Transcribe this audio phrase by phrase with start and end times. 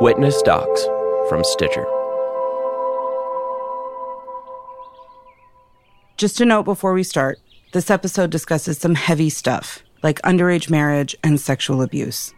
[0.00, 0.86] Witness Docs
[1.28, 1.86] from Stitcher.
[6.16, 7.38] Just a note before we start
[7.74, 12.32] this episode discusses some heavy stuff, like underage marriage and sexual abuse.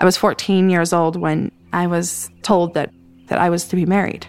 [0.00, 2.90] I was 14 years old when I was told that,
[3.28, 4.26] that I was to be married.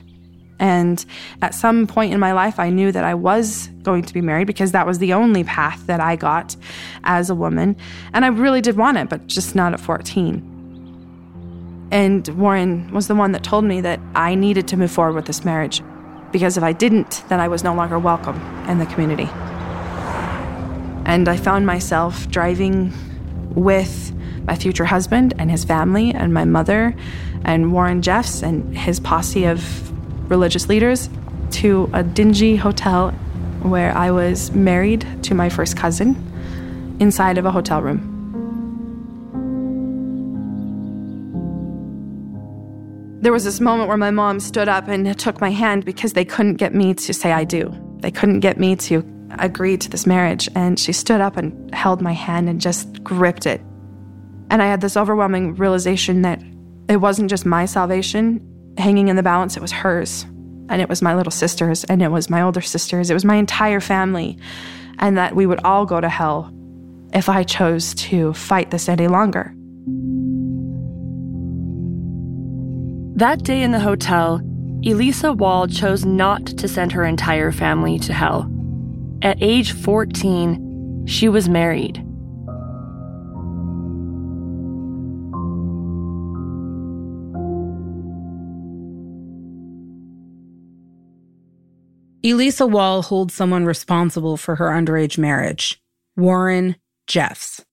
[0.60, 1.04] And
[1.42, 4.48] at some point in my life, I knew that I was going to be married
[4.48, 6.56] because that was the only path that I got
[7.04, 7.78] as a woman.
[8.14, 11.88] And I really did want it, but just not at 14.
[11.92, 15.26] And Warren was the one that told me that I needed to move forward with
[15.26, 15.82] this marriage
[16.32, 19.28] because if I didn't, then I was no longer welcome in the community.
[21.06, 22.94] And I found myself driving
[23.56, 24.14] with
[24.46, 26.96] my future husband and his family and my mother
[27.46, 29.89] and Warren Jeffs and his posse of
[30.30, 31.10] religious leaders
[31.52, 33.12] to a dingy hotel
[33.62, 36.16] where I was married to my first cousin
[37.00, 38.16] inside of a hotel room.
[43.22, 46.24] There was this moment where my mom stood up and took my hand because they
[46.24, 47.74] couldn't get me to say I do.
[48.00, 49.04] They couldn't get me to
[49.40, 50.48] agree to this marriage.
[50.56, 53.60] And she stood up and held my hand and just gripped it.
[54.50, 56.42] And I had this overwhelming realization that
[56.88, 58.40] it wasn't just my salvation,
[58.80, 60.26] hanging in the balance, it was hers.
[60.70, 63.36] And it was my little sister's, and it was my older sister's, it was my
[63.36, 64.38] entire family.
[65.00, 66.54] And that we would all go to hell
[67.14, 69.54] if I chose to fight this any longer.
[73.16, 74.42] That day in the hotel,
[74.86, 78.50] Elisa Wall chose not to send her entire family to hell.
[79.22, 82.02] At age 14, she was married.
[92.22, 95.82] Elisa Wall holds someone responsible for her underage marriage
[96.18, 96.76] Warren
[97.08, 97.64] Jeffs.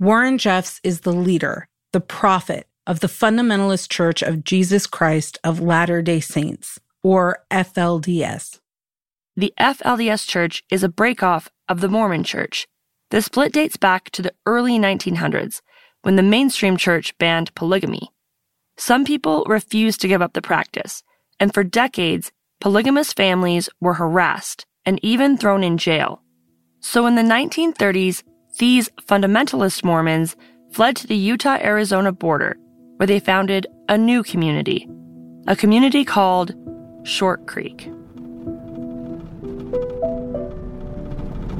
[0.00, 5.60] Warren Jeffs is the leader, the prophet of the Fundamentalist Church of Jesus Christ of
[5.60, 8.58] Latter day Saints, or FLDS.
[9.36, 12.66] The FLDS Church is a breakoff of the Mormon Church.
[13.10, 15.60] The split dates back to the early 1900s
[16.02, 18.10] when the mainstream church banned polygamy.
[18.76, 21.04] Some people refused to give up the practice,
[21.38, 26.22] and for decades, polygamous families were harassed and even thrown in jail.
[26.78, 28.22] So in the 1930s,
[28.60, 30.36] these fundamentalist Mormons
[30.70, 32.56] fled to the Utah Arizona border,
[32.98, 34.88] where they founded a new community,
[35.48, 36.54] a community called
[37.02, 37.86] Short Creek.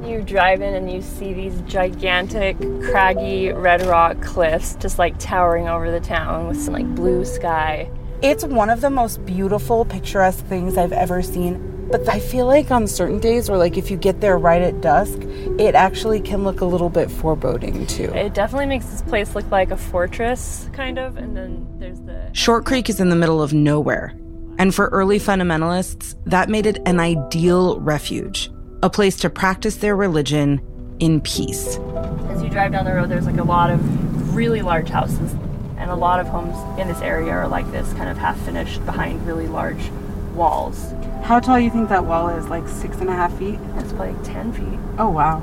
[0.08, 5.66] You drive in and you see these gigantic, craggy red rock cliffs just like towering
[5.66, 7.90] over the town with some like blue sky.
[8.22, 11.88] It's one of the most beautiful, picturesque things I've ever seen.
[11.90, 14.80] But I feel like on certain days, or like if you get there right at
[14.80, 15.18] dusk,
[15.58, 18.12] it actually can look a little bit foreboding too.
[18.14, 21.16] It definitely makes this place look like a fortress, kind of.
[21.16, 22.30] And then there's the.
[22.32, 24.16] Short Creek is in the middle of nowhere.
[24.56, 28.52] And for early fundamentalists, that made it an ideal refuge,
[28.84, 30.60] a place to practice their religion
[31.00, 31.76] in peace.
[32.30, 35.34] As you drive down the road, there's like a lot of really large houses
[35.82, 38.84] and a lot of homes in this area are like this, kind of half finished
[38.86, 39.90] behind really large
[40.32, 40.94] walls.
[41.24, 42.48] How tall do you think that wall is?
[42.48, 43.58] Like six and a half feet?
[43.78, 44.78] It's like 10 feet.
[44.96, 45.42] Oh, wow.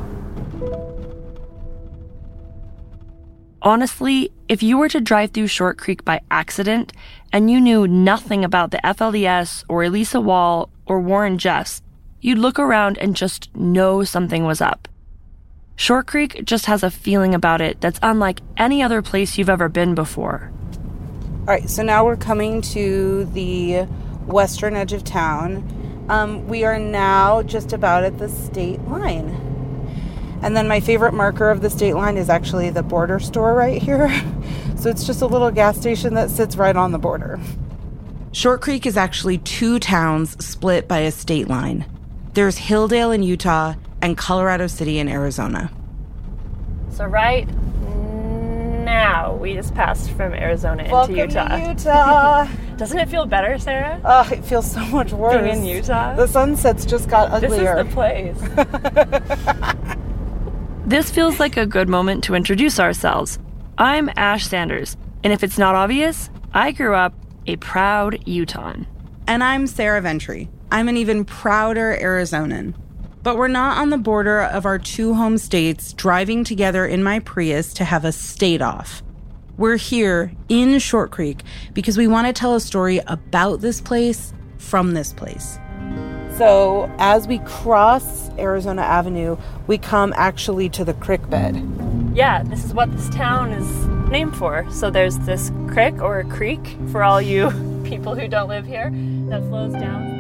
[3.62, 6.94] Honestly, if you were to drive through Short Creek by accident
[7.34, 11.82] and you knew nothing about the FLDS or Elisa Wall or Warren Jeffs,
[12.22, 14.88] you'd look around and just know something was up.
[15.80, 19.70] Short Creek just has a feeling about it that's unlike any other place you've ever
[19.70, 20.52] been before.
[21.40, 23.84] All right, so now we're coming to the
[24.26, 26.06] western edge of town.
[26.10, 29.30] Um, we are now just about at the state line.
[30.42, 33.82] And then my favorite marker of the state line is actually the border store right
[33.82, 34.10] here.
[34.76, 37.40] so it's just a little gas station that sits right on the border.
[38.34, 41.86] Short Creek is actually two towns split by a state line.
[42.34, 45.72] There's Hildale in Utah and Colorado City in Arizona.
[46.92, 47.48] So right
[48.84, 51.48] now we just passed from Arizona into Welcome Utah.
[51.48, 52.48] To Utah.
[52.78, 54.02] Doesn't it feel better, Sarah?
[54.04, 55.42] Oh, it feels so much worse.
[55.42, 56.16] Being in Utah?
[56.16, 57.84] The sunsets just got uglier.
[57.84, 59.96] This is the place.
[60.90, 63.38] This feels like a good moment to introduce ourselves.
[63.78, 67.14] I'm Ash Sanders, and if it's not obvious, I grew up
[67.46, 68.88] a proud Utahn.
[69.28, 70.48] And I'm Sarah Ventre.
[70.72, 72.74] I'm an even prouder Arizonan.
[73.30, 77.20] But we're not on the border of our two home states driving together in my
[77.20, 79.04] Prius to have a state off.
[79.56, 81.44] We're here in Short Creek
[81.76, 85.60] because we want to tell a story about this place from this place.
[86.40, 89.38] So, as we cross Arizona Avenue,
[89.68, 91.64] we come actually to the creek bed.
[92.16, 94.66] Yeah, this is what this town is named for.
[94.72, 97.52] So, there's this creek or a creek for all you
[97.84, 98.90] people who don't live here
[99.30, 100.19] that flows down from the mountain.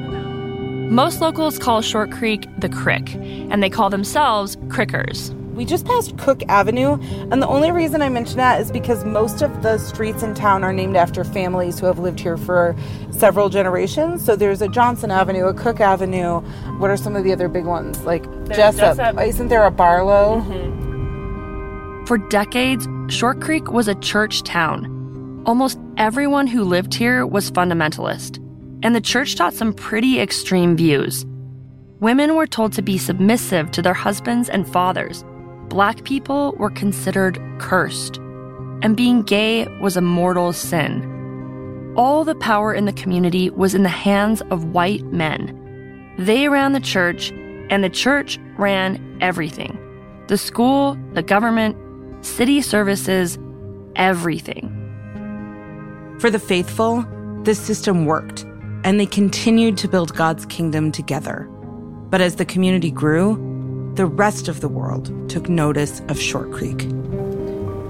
[0.89, 5.31] Most locals call Short Creek the Crick, and they call themselves Crickers.
[5.53, 6.93] We just passed Cook Avenue,
[7.29, 10.63] and the only reason I mention that is because most of the streets in town
[10.63, 12.75] are named after families who have lived here for
[13.11, 14.25] several generations.
[14.25, 16.39] So there's a Johnson Avenue, a Cook Avenue.
[16.79, 17.99] What are some of the other big ones?
[18.01, 18.97] Like There's Jessop.
[18.97, 19.15] Jessop.
[19.15, 20.41] Oh, isn't there a Barlow?
[20.41, 22.05] Mm-hmm.
[22.05, 25.43] For decades, Short Creek was a church town.
[25.45, 28.39] Almost everyone who lived here was fundamentalist,
[28.83, 31.25] and the church taught some pretty extreme views.
[31.99, 35.25] Women were told to be submissive to their husbands and fathers.
[35.67, 38.17] Black people were considered cursed,
[38.81, 41.93] and being gay was a mortal sin.
[41.97, 46.15] All the power in the community was in the hands of white men.
[46.17, 47.31] They ran the church,
[47.69, 49.77] and the church ran everything
[50.27, 51.75] the school, the government,
[52.23, 53.39] city services,
[53.95, 54.75] everything.
[56.19, 57.03] For the faithful,
[57.43, 58.45] this system worked,
[58.83, 61.47] and they continued to build God's kingdom together.
[62.09, 63.35] But as the community grew,
[63.95, 66.83] the rest of the world took notice of Short Creek.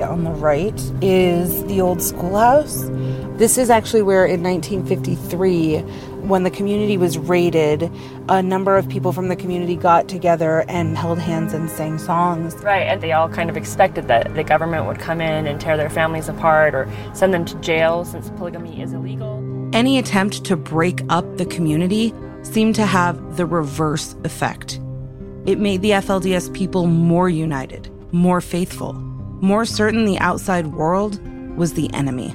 [0.01, 2.89] On the right is the old schoolhouse.
[3.37, 5.79] This is actually where, in 1953,
[6.27, 7.91] when the community was raided,
[8.27, 12.55] a number of people from the community got together and held hands and sang songs.
[12.55, 15.77] Right, and they all kind of expected that the government would come in and tear
[15.77, 19.38] their families apart or send them to jail since polygamy is illegal.
[19.71, 22.11] Any attempt to break up the community
[22.41, 24.79] seemed to have the reverse effect.
[25.45, 31.19] It made the FLDS people more united, more faithful, more certain the outside world
[31.55, 32.31] was the enemy.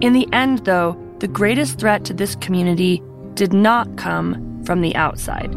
[0.00, 3.02] In the end, though, the greatest threat to this community
[3.34, 5.52] did not come from the outside.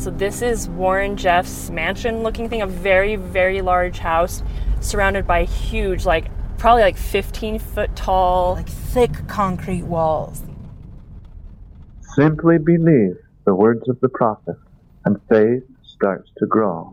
[0.00, 4.42] So this is Warren Jeffs' mansion looking thing, a very, very large house
[4.80, 6.30] surrounded by huge, like
[6.64, 10.40] probably like 15 foot tall, like thick concrete walls.
[12.16, 14.56] Simply believe the words of the prophet,
[15.04, 16.90] and faith starts to grow.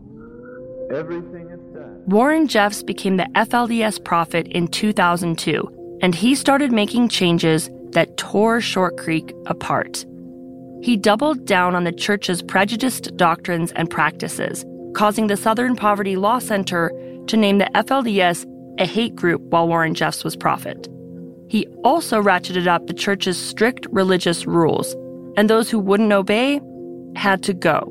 [0.94, 2.02] Everything is done.
[2.04, 8.60] Warren Jeffs became the FLDS prophet in 2002, and he started making changes that tore
[8.60, 10.04] Short Creek apart.
[10.82, 16.40] He doubled down on the church's prejudiced doctrines and practices, causing the Southern Poverty Law
[16.40, 16.92] Center
[17.26, 18.44] to name the FLDS
[18.78, 20.88] a hate group while Warren Jeffs was prophet.
[21.48, 24.94] He also ratcheted up the church's strict religious rules,
[25.36, 26.60] and those who wouldn't obey
[27.16, 27.88] had to go.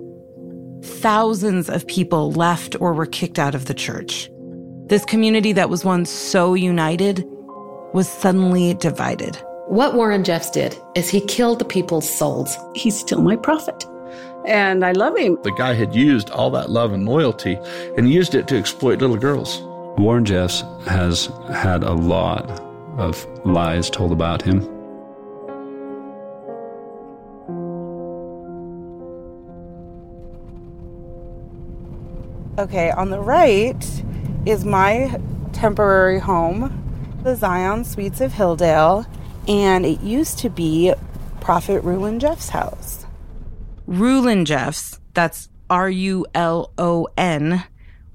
[0.84, 4.32] Thousands of people left or were kicked out of the church.
[4.88, 7.24] This community that was once so united
[7.94, 9.38] was suddenly divided.
[9.68, 12.58] What Warren Jeffs did is he killed the people's souls.
[12.76, 13.86] He's still my prophet.
[14.46, 15.38] And I love him.
[15.44, 17.58] The guy had used all that love and loyalty
[17.96, 19.62] and used it to exploit little girls.
[19.98, 22.50] Warren Jeffs has had a lot
[22.98, 24.62] of lies told about him.
[32.58, 34.04] Okay, on the right
[34.46, 35.20] is my
[35.54, 36.78] temporary home,
[37.24, 39.06] the Zion Suites of Hildale,
[39.48, 40.94] and it used to be
[41.40, 43.06] Prophet Rulon Jeffs' house.
[43.88, 47.64] Rulon Jeffs, that's R U L O N,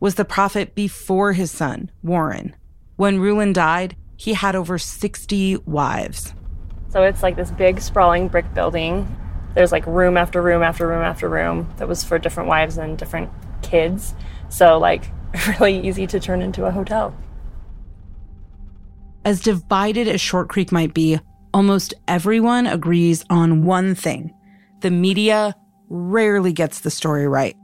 [0.01, 2.55] was the prophet before his son, Warren.
[2.97, 6.35] When Rulon died, he had over 60 wives.
[6.89, 9.07] So it's like this big sprawling brick building.
[9.55, 12.97] There's like room after room after room after room that was for different wives and
[12.97, 13.31] different
[13.63, 14.15] kids.
[14.49, 15.05] So like
[15.61, 17.15] really easy to turn into a hotel.
[19.25, 21.19] As divided as Short Creek might be,
[21.53, 24.33] almost everyone agrees on one thing
[24.81, 25.55] the media
[25.89, 27.57] rarely gets the story right.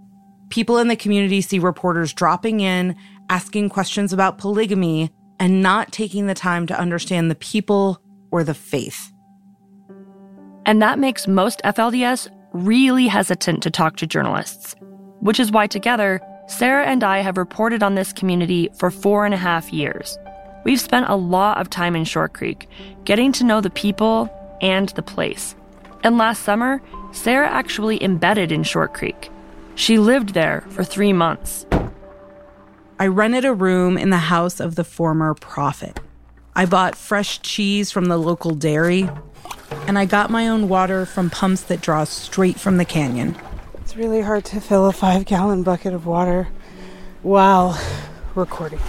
[0.53, 2.95] People in the community see reporters dropping in,
[3.31, 8.53] asking questions about polygamy, and not taking the time to understand the people or the
[8.53, 9.11] faith.
[10.67, 14.75] And that makes most FLDS really hesitant to talk to journalists,
[15.21, 19.33] which is why together, Sarah and I have reported on this community for four and
[19.33, 20.19] a half years.
[20.67, 22.69] We've spent a lot of time in Short Creek,
[23.05, 24.29] getting to know the people
[24.61, 25.55] and the place.
[26.05, 26.83] And last summer,
[27.13, 29.31] Sarah actually embedded in Short Creek.
[29.75, 31.67] She lived there for three months.
[32.99, 35.99] I rented a room in the house of the former prophet.
[36.55, 39.09] I bought fresh cheese from the local dairy,
[39.87, 43.37] and I got my own water from pumps that draw straight from the canyon.
[43.75, 46.49] It's really hard to fill a five gallon bucket of water
[47.23, 47.81] while
[48.35, 48.81] recording.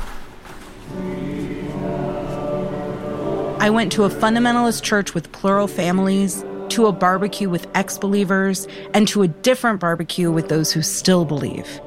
[3.60, 8.68] I went to a fundamentalist church with plural families, to a barbecue with ex believers,
[8.94, 11.80] and to a different barbecue with those who still believe.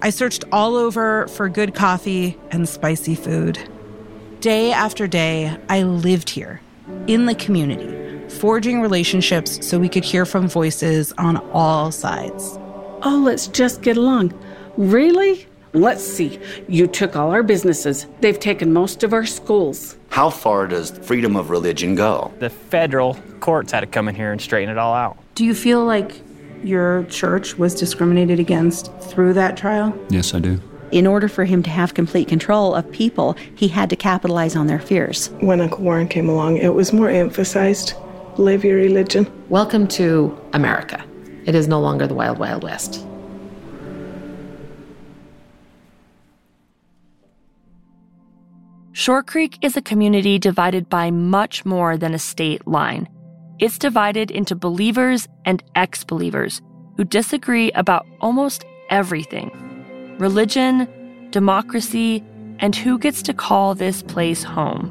[0.00, 3.58] I searched all over for good coffee and spicy food.
[4.40, 6.60] Day after day, I lived here,
[7.08, 12.56] in the community, forging relationships so we could hear from voices on all sides.
[13.02, 14.32] Oh, let's just get along.
[14.76, 15.47] Really?
[15.72, 16.40] Let's see.
[16.68, 18.06] You took all our businesses.
[18.20, 19.96] They've taken most of our schools.
[20.10, 22.32] How far does freedom of religion go?
[22.38, 25.18] The federal courts had to come in here and straighten it all out.
[25.34, 26.22] Do you feel like
[26.64, 29.96] your church was discriminated against through that trial?
[30.08, 30.60] Yes, I do.
[30.90, 34.68] In order for him to have complete control of people, he had to capitalize on
[34.68, 35.28] their fears.
[35.40, 37.92] When Uncle Warren came along, it was more emphasized
[38.38, 39.30] live your religion.
[39.50, 41.04] Welcome to America.
[41.44, 43.04] It is no longer the Wild Wild West.
[48.98, 53.08] Short Creek is a community divided by much more than a state line.
[53.60, 56.60] It's divided into believers and ex believers
[56.96, 59.52] who disagree about almost everything
[60.18, 60.88] religion,
[61.30, 62.24] democracy,
[62.58, 64.90] and who gets to call this place home.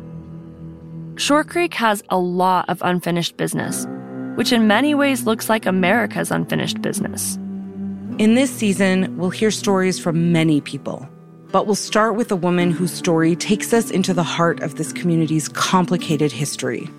[1.17, 3.85] Short Creek has a lot of unfinished business,
[4.35, 7.35] which in many ways looks like America's unfinished business.
[8.19, 11.09] In this season, we'll hear stories from many people,
[11.51, 14.91] but we'll start with a woman whose story takes us into the heart of this
[14.91, 16.89] community's complicated history.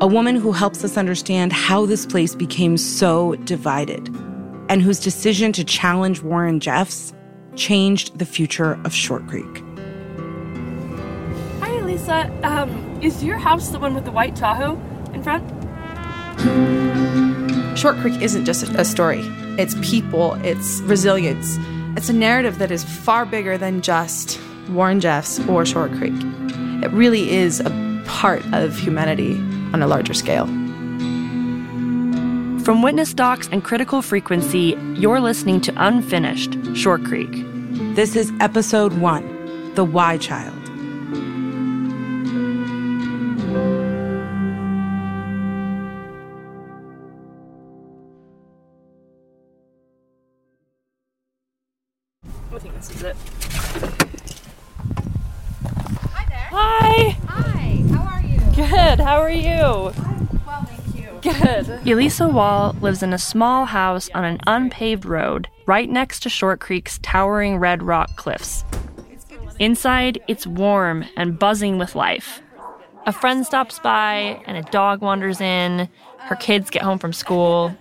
[0.00, 4.08] A woman who helps us understand how this place became so divided,
[4.68, 7.12] and whose decision to challenge Warren Jeffs
[7.56, 9.62] changed the future of Short Creek.
[11.60, 12.32] Hi, Lisa.
[12.42, 12.70] Um,
[13.02, 14.80] is your house the one with the white Tahoe
[15.12, 15.46] in front?
[17.78, 19.20] Short Creek isn't just a story,
[19.58, 21.58] it's people, it's resilience.
[21.96, 26.14] It's a narrative that is far bigger than just Warren Jeffs or Short Creek.
[26.82, 29.34] It really is a part of humanity
[29.72, 30.46] on a larger scale.
[32.64, 37.30] From Witness Docs and Critical Frequency, you're listening to Unfinished Short Creek.
[37.96, 40.59] This is episode one The Why Child.
[61.22, 61.68] Good.
[61.86, 66.60] Elisa Wall lives in a small house on an unpaved road right next to Short
[66.60, 68.64] Creek's towering red rock cliffs.
[69.58, 72.40] Inside, it's warm and buzzing with life.
[73.06, 75.88] A friend stops by and a dog wanders in.
[76.18, 77.74] Her kids get home from school.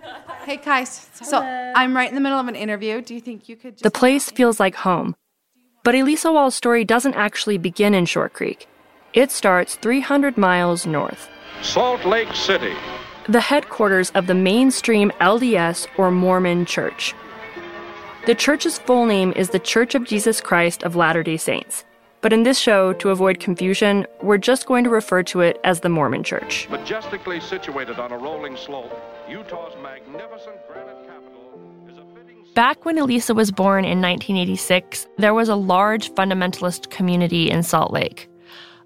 [0.46, 1.10] Hey, Kais.
[1.13, 3.01] So I'm right in the middle of an interview.
[3.01, 3.84] Do you think you could just.
[3.84, 5.15] The place feels like home.
[5.84, 8.67] But Elisa Wall's story doesn't actually begin in Short Creek.
[9.13, 11.29] It starts 300 miles north.
[11.62, 12.75] Salt Lake City.
[13.29, 17.13] The headquarters of the mainstream LDS or Mormon Church.
[18.25, 21.86] The church's full name is the Church of Jesus Christ of Latter day Saints.
[22.21, 25.81] But in this show, to avoid confusion, we're just going to refer to it as
[25.81, 26.67] the Mormon Church.
[26.71, 32.43] Majestically situated on a rolling slope, Utah's magnificent granite capitol is a fitting.
[32.55, 37.93] Back when Elisa was born in 1986, there was a large fundamentalist community in Salt
[37.93, 38.27] Lake.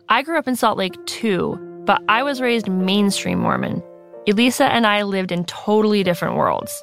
[0.09, 3.81] I grew up in Salt Lake too, but I was raised mainstream Mormon.
[4.25, 6.81] Elisa and I lived in totally different worlds.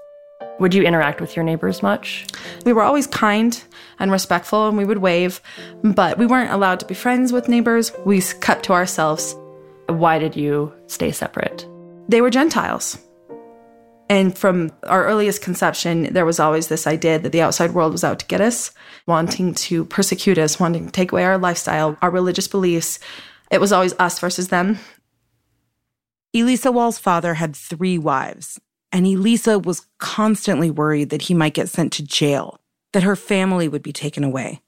[0.58, 2.26] Would you interact with your neighbors much?
[2.66, 3.62] We were always kind
[3.98, 5.40] and respectful and we would wave,
[5.82, 7.92] but we weren't allowed to be friends with neighbors.
[8.04, 9.34] We kept to ourselves.
[9.86, 11.66] Why did you stay separate?
[12.08, 12.98] They were Gentiles.
[14.10, 18.04] And from our earliest conception, there was always this idea that the outside world was
[18.04, 18.72] out to get us,
[19.06, 22.98] wanting to persecute us, wanting to take away our lifestyle, our religious beliefs.
[23.50, 24.78] It was always us versus them.
[26.32, 28.60] Elisa Wall's father had three wives,
[28.92, 32.60] and Elisa was constantly worried that he might get sent to jail,
[32.92, 34.60] that her family would be taken away.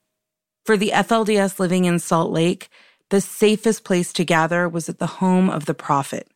[0.64, 2.68] For the FLDS living in Salt Lake,
[3.10, 6.28] the safest place to gather was at the home of the prophet,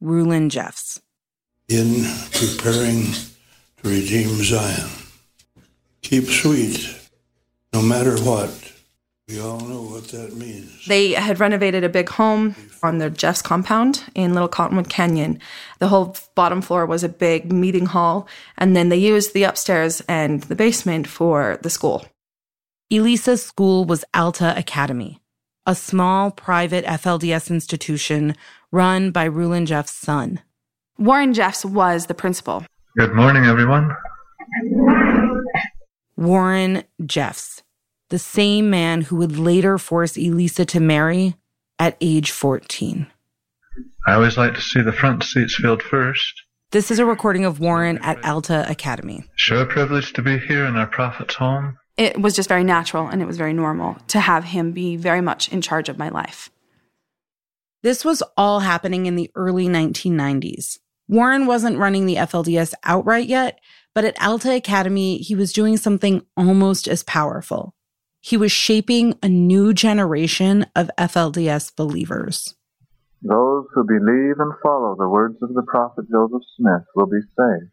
[0.00, 1.00] Rulon Jeffs.
[1.68, 3.12] In preparing
[3.82, 4.90] to redeem Zion,
[6.02, 6.96] keep sweet
[7.72, 8.75] no matter what.
[9.28, 10.86] We all know what that means.
[10.86, 12.54] They had renovated a big home
[12.84, 15.40] on the Jeffs compound in Little Cottonwood Canyon.
[15.80, 20.00] The whole bottom floor was a big meeting hall, and then they used the upstairs
[20.08, 22.06] and the basement for the school.
[22.88, 25.20] Elisa's school was Alta Academy,
[25.66, 28.36] a small private FLDS institution
[28.70, 30.40] run by Rulon Jeffs' son.
[30.98, 32.64] Warren Jeffs was the principal.
[32.96, 33.90] Good morning, everyone.
[36.16, 37.64] Warren Jeffs,
[38.08, 41.36] the same man who would later force Elisa to marry
[41.78, 43.06] at age 14.
[44.06, 46.42] I always like to see the front seats filled first.
[46.70, 49.24] This is a recording of Warren at Alta Academy.
[49.36, 51.78] Sure privilege to be here in our prophet's home.
[51.96, 55.20] It was just very natural and it was very normal to have him be very
[55.20, 56.50] much in charge of my life.
[57.82, 60.78] This was all happening in the early 1990s.
[61.08, 63.60] Warren wasn't running the FLDS outright yet,
[63.94, 67.75] but at Alta Academy, he was doing something almost as powerful.
[68.20, 72.54] He was shaping a new generation of FLDS believers.
[73.22, 77.70] Those who believe and follow the words of the prophet Joseph Smith will be saved.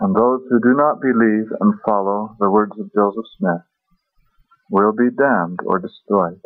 [0.00, 3.62] And those who do not believe and follow the words of Joseph Smith
[4.70, 6.40] will be damned or destroyed.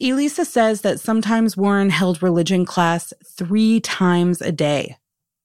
[0.00, 4.96] Elisa says that sometimes Warren held religion class three times a day.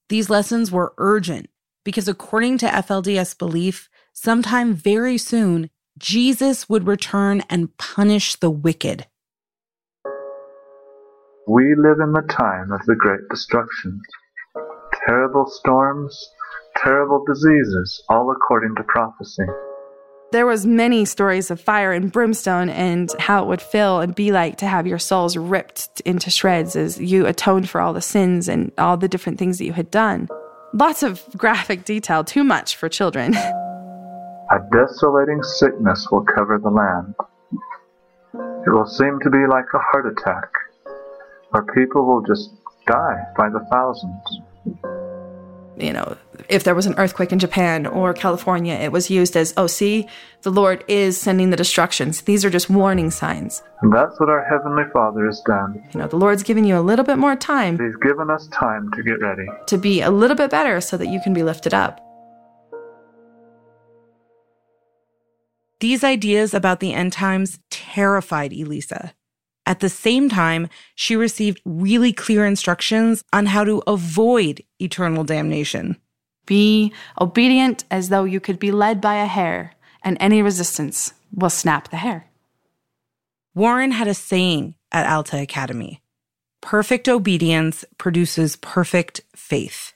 [0.10, 1.50] These lessons were urgent
[1.84, 9.08] because, according to FLDS belief, sometime very soon, Jesus would return and punish the wicked.
[11.48, 14.02] We live in the time of the great destruction.
[15.06, 16.30] Terrible storms,
[16.76, 19.46] terrible diseases, all according to prophecy.
[20.34, 24.34] There was many stories of fire and brimstone and how it would feel and be
[24.34, 28.50] like to have your souls ripped into shreds as you atoned for all the sins
[28.50, 30.28] and all the different things that you had done.
[30.74, 33.36] Lots of graphic detail, too much for children.
[34.50, 37.14] A desolating sickness will cover the land.
[38.66, 40.50] It will seem to be like a heart attack,
[41.50, 42.52] where people will just
[42.86, 44.22] die by the thousands.
[45.78, 46.16] You know,
[46.50, 50.08] if there was an earthquake in Japan or California, it was used as, oh, see,
[50.44, 52.22] the Lord is sending the destructions.
[52.22, 53.62] These are just warning signs.
[53.82, 55.84] And that's what our Heavenly Father has done.
[55.94, 57.78] You know, the Lord's giving you a little bit more time.
[57.78, 59.46] He's given us time to get ready.
[59.68, 62.02] To be a little bit better so that you can be lifted up.
[65.80, 69.14] These ideas about the end times terrified Elisa.
[69.66, 75.98] At the same time, she received really clear instructions on how to avoid eternal damnation.
[76.46, 81.50] Be obedient as though you could be led by a hair, and any resistance will
[81.50, 82.28] snap the hair.
[83.54, 86.02] Warren had a saying at Alta Academy
[86.62, 89.94] perfect obedience produces perfect faith.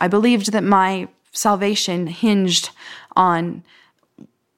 [0.00, 2.70] I believed that my salvation hinged
[3.16, 3.64] on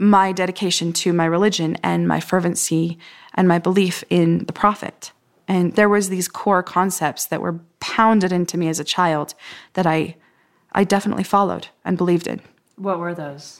[0.01, 2.99] my dedication to my religion and my fervency
[3.35, 5.13] and my belief in the prophet.
[5.47, 9.35] And there was these core concepts that were pounded into me as a child
[9.75, 10.17] that I
[10.73, 12.41] I definitely followed and believed in.
[12.77, 13.59] What were those?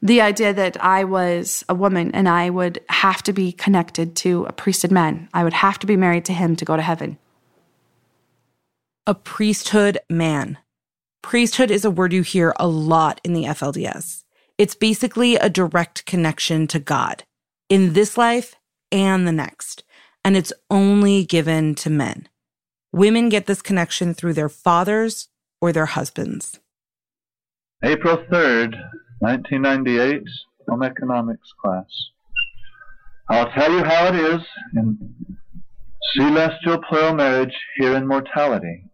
[0.00, 4.46] The idea that I was a woman and I would have to be connected to
[4.46, 5.28] a priesthood man.
[5.34, 7.18] I would have to be married to him to go to heaven.
[9.06, 10.58] A priesthood man.
[11.22, 14.24] Priesthood is a word you hear a lot in the FLDS.
[14.58, 17.24] It's basically a direct connection to God
[17.68, 18.54] in this life
[18.90, 19.84] and the next,
[20.24, 22.28] and it's only given to men.
[22.90, 25.28] Women get this connection through their fathers
[25.60, 26.58] or their husbands.
[27.84, 28.72] April 3rd,
[29.18, 30.22] 1998,
[30.66, 31.84] home economics class.
[33.28, 34.40] I'll tell you how it is
[34.74, 35.14] in
[36.14, 38.84] celestial plural marriage here in mortality.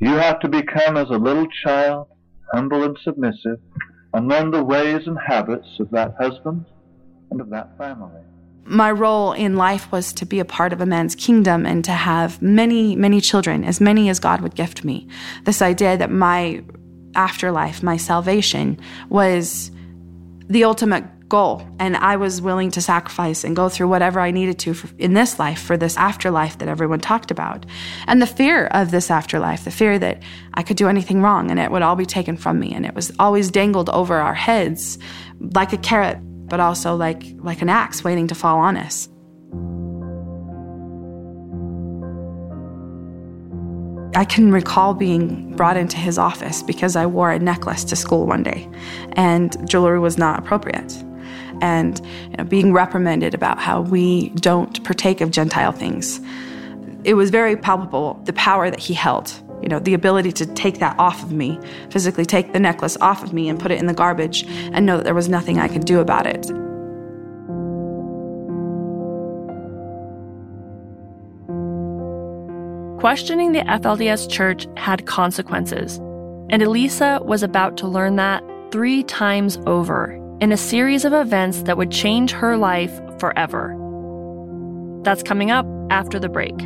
[0.00, 2.08] You have to become as a little child,
[2.52, 3.60] humble and submissive,
[4.14, 6.64] and learn the ways and habits of that husband
[7.30, 8.20] and of that family.
[8.64, 11.92] My role in life was to be a part of a man's kingdom and to
[11.92, 15.08] have many, many children, as many as God would gift me.
[15.44, 16.62] This idea that my
[17.14, 19.70] afterlife, my salvation, was
[20.48, 21.66] the ultimate goal.
[21.78, 25.14] And I was willing to sacrifice and go through whatever I needed to for, in
[25.14, 27.64] this life for this afterlife that everyone talked about.
[28.06, 31.58] And the fear of this afterlife, the fear that I could do anything wrong and
[31.58, 32.74] it would all be taken from me.
[32.74, 34.98] And it was always dangled over our heads
[35.54, 36.18] like a carrot,
[36.50, 39.08] but also like, like an axe waiting to fall on us.
[44.14, 48.26] I can recall being brought into his office because I wore a necklace to school
[48.26, 48.68] one day
[49.12, 51.02] and jewelry was not appropriate.
[51.62, 56.20] And you know, being reprimanded about how we don't partake of Gentile things.
[57.04, 60.80] It was very palpable the power that he held, you know, the ability to take
[60.80, 61.58] that off of me,
[61.90, 64.96] physically take the necklace off of me and put it in the garbage and know
[64.96, 66.46] that there was nothing I could do about it.
[73.00, 75.98] Questioning the FLDS church had consequences,
[76.50, 81.62] and Elisa was about to learn that three times over in a series of events
[81.62, 83.78] that would change her life forever.
[85.04, 86.60] That's coming up after the break.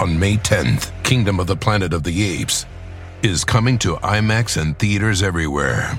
[0.00, 2.64] On May 10th, Kingdom of the Planet of the Apes
[3.22, 5.98] is coming to IMAX and theaters everywhere.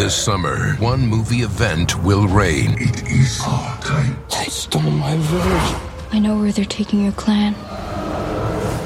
[0.00, 2.74] This summer, one movie event will reign.
[2.78, 4.16] It is our time.
[4.30, 5.76] They stole my village.
[6.10, 7.52] I know where they're taking your clan.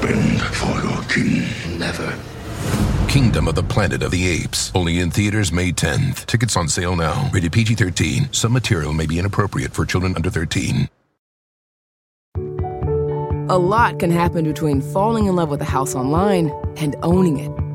[0.01, 1.79] Bend for your king.
[1.79, 2.19] Never.
[3.07, 4.73] Kingdom of the Planet of the Apes.
[4.75, 6.25] Only in theaters May 10th.
[6.25, 7.29] Tickets on sale now.
[7.31, 8.33] Rated PG 13.
[8.33, 10.89] Some material may be inappropriate for children under 13.
[13.47, 17.51] A lot can happen between falling in love with a house online and owning it,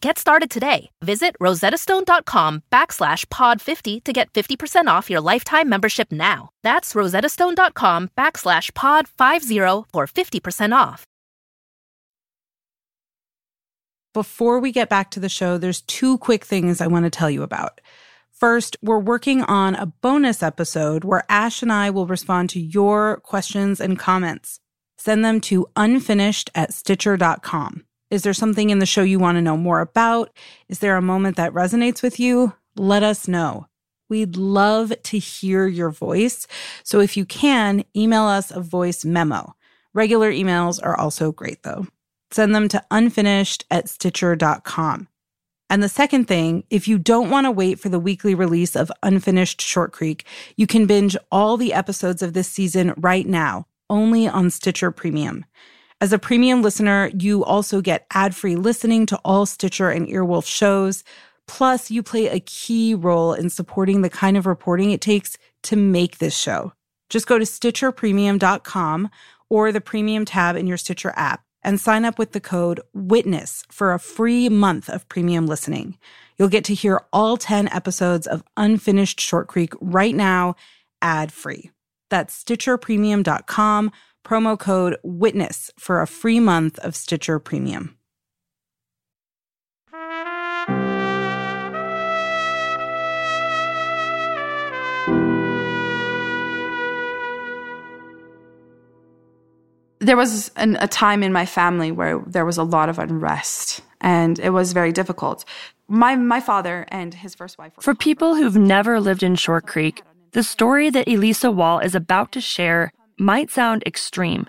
[0.00, 0.90] Get started today.
[1.02, 6.50] Visit rosettastone.com backslash pod50 to get 50% off your lifetime membership now.
[6.62, 11.04] That's rosettastone.com backslash pod50 for 50% off.
[14.12, 17.30] Before we get back to the show, there's two quick things I want to tell
[17.30, 17.80] you about.
[18.32, 23.18] First, we're working on a bonus episode where Ash and I will respond to your
[23.18, 24.58] questions and comments.
[24.96, 27.84] Send them to unfinished at stitcher.com.
[28.10, 30.36] Is there something in the show you want to know more about?
[30.68, 32.54] Is there a moment that resonates with you?
[32.76, 33.66] Let us know.
[34.08, 36.46] We'd love to hear your voice.
[36.82, 39.54] So if you can, email us a voice memo.
[39.94, 41.86] Regular emails are also great though.
[42.32, 45.08] Send them to unfinished at stitcher.com.
[45.68, 48.90] And the second thing, if you don't want to wait for the weekly release of
[49.04, 50.24] Unfinished Short Creek,
[50.56, 55.44] you can binge all the episodes of this season right now, only on Stitcher Premium.
[56.02, 60.46] As a premium listener, you also get ad free listening to all Stitcher and Earwolf
[60.46, 61.04] shows.
[61.46, 65.76] Plus, you play a key role in supporting the kind of reporting it takes to
[65.76, 66.72] make this show.
[67.10, 69.10] Just go to StitcherPremium.com
[69.50, 73.64] or the Premium tab in your Stitcher app and sign up with the code WITNESS
[73.70, 75.98] for a free month of premium listening.
[76.38, 80.54] You'll get to hear all 10 episodes of Unfinished Short Creek right now,
[81.02, 81.70] ad free.
[82.08, 83.92] That's StitcherPremium.com
[84.24, 87.96] promo code WITNESS for a free month of Stitcher Premium.
[100.02, 103.82] There was an, a time in my family where there was a lot of unrest,
[104.00, 105.44] and it was very difficult.
[105.88, 107.74] My, my father and his first wife.
[107.80, 110.02] For people who've never lived in Short Creek,
[110.32, 114.48] the story that Elisa Wall is about to share might sound extreme,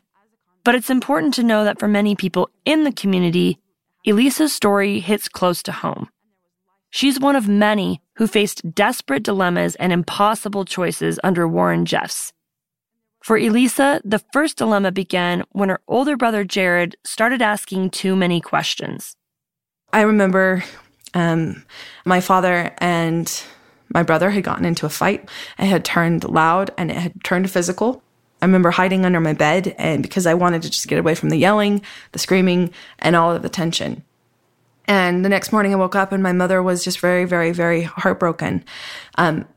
[0.64, 3.60] but it's important to know that for many people in the community,
[4.06, 6.10] Elisa's story hits close to home.
[6.90, 12.34] She's one of many who faced desperate dilemmas and impossible choices under Warren Jeffs.
[13.24, 18.42] For Elisa, the first dilemma began when her older brother Jared started asking too many
[18.42, 19.16] questions.
[19.94, 20.64] I remember
[21.14, 21.64] um,
[22.04, 23.44] my father and
[23.94, 25.30] my brother had gotten into a fight.
[25.60, 28.02] It had turned loud and it had turned physical.
[28.42, 31.30] I remember hiding under my bed and because I wanted to just get away from
[31.30, 34.04] the yelling, the screaming, and all of the tension.
[34.86, 37.84] And the next morning I woke up and my mother was just very, very, very
[37.84, 38.66] heartbroken.
[39.16, 39.48] Um,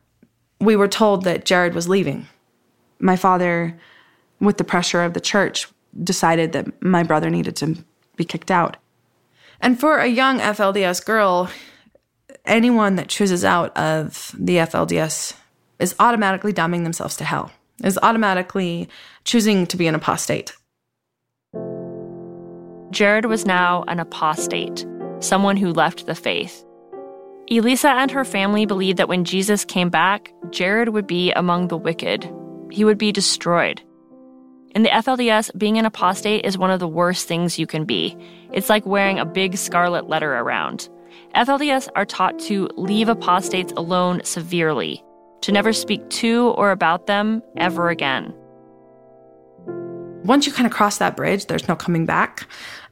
[0.61, 2.27] we were told that Jared was leaving.
[2.99, 3.79] My father,
[4.41, 5.69] with the pressure of the church,
[6.03, 7.77] decided that my brother needed to
[8.17, 8.77] be kicked out.
[9.61, 11.51] And for a young FLDS girl,
[12.45, 15.35] anyone that chooses out of the FLDS
[15.79, 17.51] is automatically damning themselves to hell,
[17.83, 18.89] is automatically
[19.25, 20.53] choosing to be an apostate.
[22.91, 24.87] Jared was now an apostate,
[25.19, 26.65] someone who left the faith.
[27.51, 31.77] Elisa and her family believed that when Jesus came back, Jared would be among the
[31.77, 32.31] wicked.
[32.71, 33.83] He would be destroyed.
[34.75, 38.17] In the FLDS, being an apostate is one of the worst things you can be.
[38.53, 40.89] It's like wearing a big scarlet letter around.
[41.35, 45.03] FLDS are taught to leave apostates alone severely,
[45.45, 48.33] to never speak to or about them ever again.
[50.25, 52.47] Once you kind of cross that bridge, there's no coming back.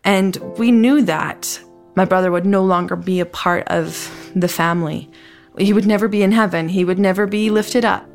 [0.05, 1.59] And we knew that
[1.95, 5.11] my brother would no longer be a part of the family.
[5.57, 8.07] He would never be in heaven, he would never be lifted up.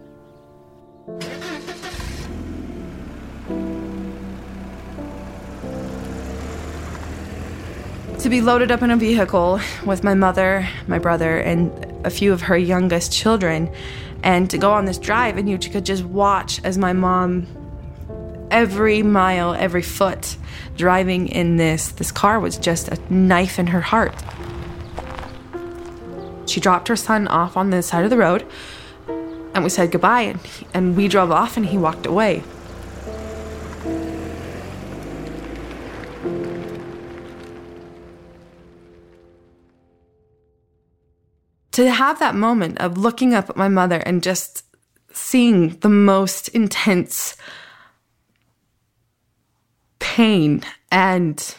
[8.19, 11.71] To be loaded up in a vehicle with my mother, my brother, and
[12.05, 13.71] a few of her youngest children,
[14.23, 17.47] and to go on this drive, and you could just watch as my mom,
[18.51, 20.37] every mile, every foot,
[20.75, 24.15] driving in this this car was just a knife in her heart.
[26.45, 28.45] She dropped her son off on the side of the road,
[29.07, 30.39] and we said goodbye, and,
[30.73, 32.43] and we drove off, and he walked away.
[41.77, 44.65] To have that moment of looking up at my mother and just
[45.13, 47.37] seeing the most intense
[49.99, 51.55] pain and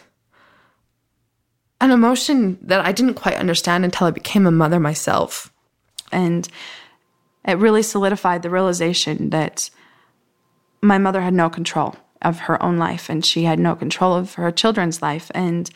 [1.80, 5.52] an emotion that I didn't quite understand until I became a mother myself.
[6.10, 6.48] And
[7.44, 9.70] it really solidified the realization that
[10.82, 14.34] my mother had no control of her own life and she had no control of
[14.34, 15.30] her children's life.
[15.32, 15.70] And,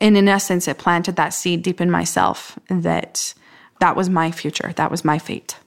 [0.00, 3.34] and in essence, it planted that seed deep in myself that
[3.80, 4.72] that was my future.
[4.76, 5.58] That was my fate.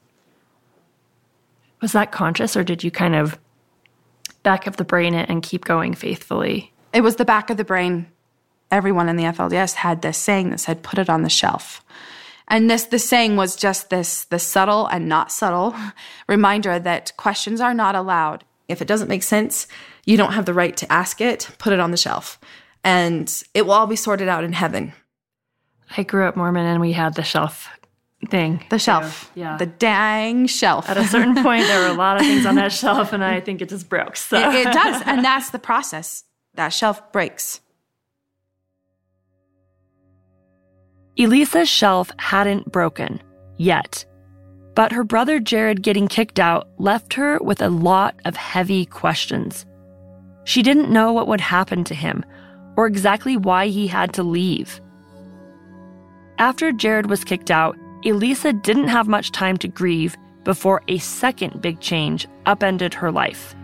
[1.82, 3.38] Was that conscious, or did you kind of
[4.44, 6.72] back of the brain it and keep going faithfully?
[6.94, 8.08] It was the back of the brain.
[8.72, 11.84] Everyone in the FLDS had this saying that said, put it on the shelf.
[12.48, 15.76] And this the saying was just this the subtle and not subtle
[16.28, 18.46] reminder that questions are not allowed.
[18.68, 19.68] If it doesn't make sense,
[20.06, 22.40] you don't have the right to ask it, put it on the shelf.
[22.84, 24.94] And it will all be sorted out in heaven.
[25.96, 27.70] I grew up Mormon and we had the shelf
[28.30, 28.64] thing.
[28.70, 29.32] The shelf.
[29.36, 29.58] Yeah.
[29.58, 30.90] The dang shelf.
[30.90, 33.40] At a certain point, there were a lot of things on that shelf, and I
[33.40, 34.16] think it just broke.
[34.16, 35.02] So it, it does.
[35.06, 36.24] And that's the process.
[36.56, 37.62] That shelf breaks.
[41.18, 43.22] Elisa's shelf hadn't broken
[43.58, 44.06] yet.
[44.76, 49.66] But her brother Jared getting kicked out left her with a lot of heavy questions.
[50.44, 52.24] She didn't know what would happen to him
[52.76, 54.80] or exactly why he had to leave.
[56.38, 61.62] After Jared was kicked out, Elisa didn't have much time to grieve before a second
[61.62, 63.56] big change upended her life.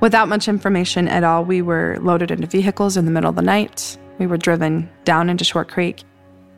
[0.00, 3.42] Without much information at all, we were loaded into vehicles in the middle of the
[3.42, 3.98] night.
[4.18, 6.02] We were driven down into Short Creek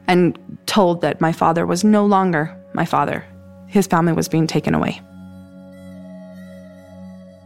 [0.06, 3.24] and told that my father was no longer my father.
[3.66, 5.00] His family was being taken away.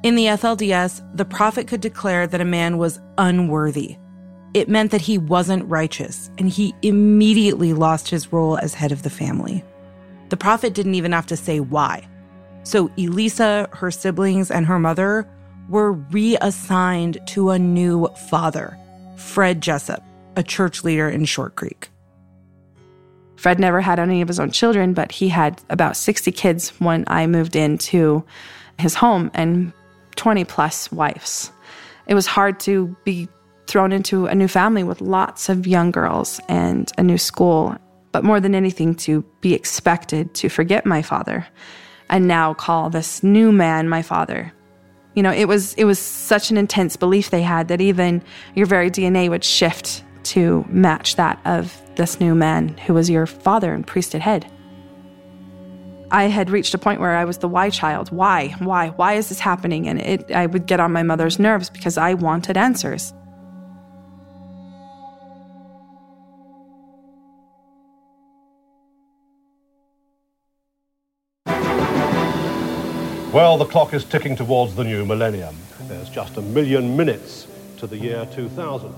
[0.03, 3.97] In the FLDS, the prophet could declare that a man was unworthy.
[4.55, 9.03] It meant that he wasn't righteous, and he immediately lost his role as head of
[9.03, 9.65] the family.
[10.29, 12.09] The prophet didn't even have to say why.
[12.63, 15.29] So Elisa, her siblings, and her mother
[15.69, 18.79] were reassigned to a new father,
[19.17, 20.03] Fred Jessop,
[20.37, 21.91] a church leader in Short Creek.
[23.37, 27.05] Fred never had any of his own children, but he had about 60 kids when
[27.09, 28.25] I moved into
[28.79, 29.73] his home and
[30.17, 31.51] 20 plus wives.
[32.07, 33.29] It was hard to be
[33.67, 37.77] thrown into a new family with lots of young girls and a new school,
[38.13, 41.47] but more than anything, to be expected to forget my father
[42.09, 44.53] and now call this new man my father.
[45.15, 48.23] You know, it was it was such an intense belief they had that even
[48.55, 53.27] your very DNA would shift to match that of this new man who was your
[53.27, 54.51] father and priesthood head.
[56.11, 58.11] I had reached a point where I was the why child.
[58.11, 58.55] Why?
[58.59, 58.91] Why?
[58.91, 59.89] Why is this happening?
[59.89, 63.13] And it I would get on my mother's nerves because I wanted answers.
[73.35, 75.57] Well, the clock is ticking towards the new millennium.
[75.89, 78.95] There's just a million minutes to the year 2000.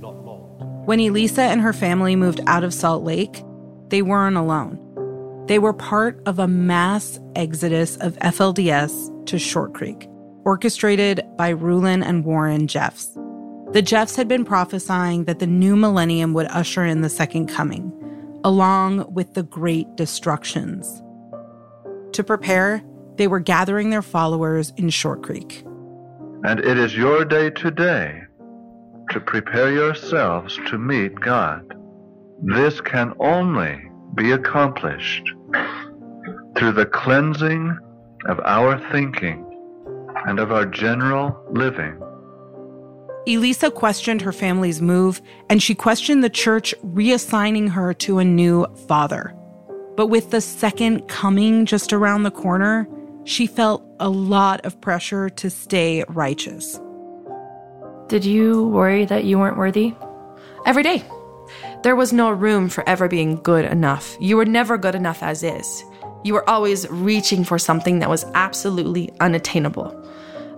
[0.00, 0.86] Not long.
[0.86, 3.44] When Elisa and her family moved out of Salt Lake,
[3.88, 5.44] they weren't alone.
[5.46, 10.08] They were part of a mass exodus of FLDS to Short Creek,
[10.46, 13.12] orchestrated by Rulon and Warren Jeffs.
[13.72, 17.92] The Jeffs had been prophesying that the new millennium would usher in the second coming,
[18.42, 21.02] along with the great destructions.
[22.12, 22.82] To prepare,
[23.16, 25.64] they were gathering their followers in Short Creek.
[26.44, 28.22] And it is your day today
[29.10, 31.74] to prepare yourselves to meet God.
[32.42, 33.80] This can only
[34.14, 35.30] be accomplished
[36.56, 37.78] through the cleansing
[38.26, 39.42] of our thinking
[40.26, 42.00] and of our general living.
[43.28, 48.66] Elisa questioned her family's move, and she questioned the church reassigning her to a new
[48.86, 49.34] father.
[49.96, 52.88] But with the second coming just around the corner,
[53.26, 56.80] she felt a lot of pressure to stay righteous.
[58.06, 59.94] Did you worry that you weren't worthy?
[60.64, 61.04] Every day.
[61.82, 64.16] There was no room for ever being good enough.
[64.20, 65.84] You were never good enough as is.
[66.24, 69.92] You were always reaching for something that was absolutely unattainable.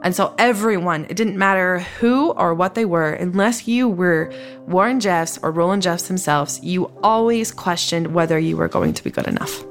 [0.02, 4.32] And so, everyone, it didn't matter who or what they were, unless you were
[4.66, 9.10] Warren Jeffs or Rulon Jeffs themselves, you always questioned whether you were going to be
[9.10, 9.64] good enough.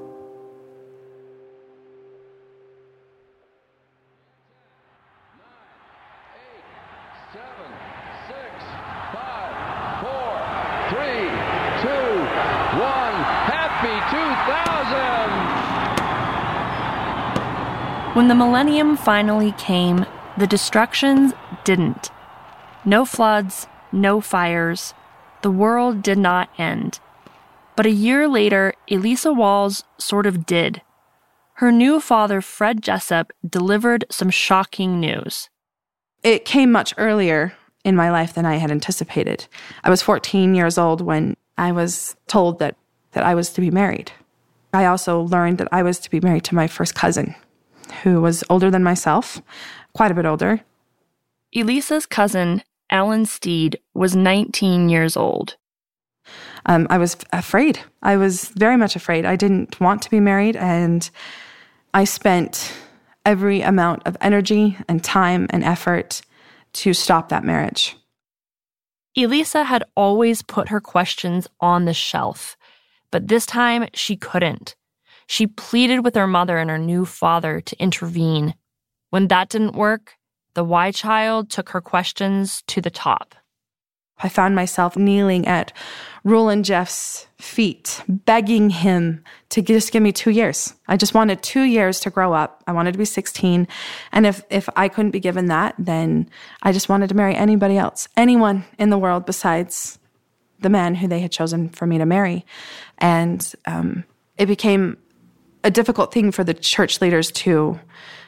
[18.28, 20.06] When the millennium finally came,
[20.38, 21.32] the destructions
[21.63, 22.12] didn't.
[22.84, 24.94] No floods, no fires.
[25.44, 27.00] The world did not end.
[27.78, 30.82] But a year later, Elisa Walls sort of did.
[31.54, 35.48] Her new father, Fred Jessop, delivered some shocking news.
[36.22, 37.54] It came much earlier
[37.86, 39.48] in my life than I had anticipated.
[39.86, 42.76] I was 14 years old when I was told that,
[43.13, 44.12] that I was to be married.
[44.74, 47.34] I also learned that I was to be married to my first cousin,
[48.04, 49.41] who was older than myself,
[49.93, 50.62] quite a bit older.
[51.54, 55.56] Elisa's cousin, Alan Steed, was 19 years old.
[56.65, 57.80] Um, I was afraid.
[58.04, 59.26] I was very much afraid.
[59.26, 61.10] I didn't want to be married, and
[61.93, 62.73] I spent
[63.26, 66.21] every amount of energy and time and effort
[66.73, 67.95] to stop that marriage.
[69.17, 72.56] Elisa had always put her questions on the shelf,
[73.10, 74.76] but this time she couldn't.
[75.28, 78.56] She pleaded with her mother and her new father to intervene.
[79.10, 80.16] When that didn't work,
[80.54, 83.36] the Y child took her questions to the top.
[84.20, 85.72] I found myself kneeling at
[86.24, 90.74] Rulon Jeffs' feet, begging him to just give me two years.
[90.88, 92.63] I just wanted two years to grow up.
[92.66, 93.68] I wanted to be 16.
[94.12, 96.30] And if, if I couldn't be given that, then
[96.63, 100.00] I just wanted to marry anybody else, anyone in the world besides
[100.60, 102.44] the man who they had chosen for me to marry.
[102.98, 104.04] And um,
[104.38, 104.98] it became
[105.63, 107.80] a difficult thing for the church leaders to